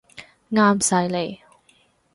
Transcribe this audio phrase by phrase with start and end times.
[0.51, 1.41] 啱晒你